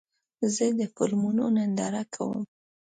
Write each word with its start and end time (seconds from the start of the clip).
زه 0.55 0.65
د 0.79 0.81
فلمونو 0.95 1.43
ننداره 1.55 2.03
کوم. 2.13 2.39